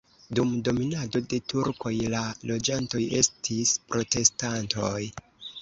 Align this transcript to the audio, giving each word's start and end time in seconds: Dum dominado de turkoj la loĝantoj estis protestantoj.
Dum 0.37 0.53
dominado 0.67 1.21
de 1.33 1.39
turkoj 1.53 1.93
la 2.15 2.23
loĝantoj 2.53 3.05
estis 3.21 3.75
protestantoj. 3.93 4.97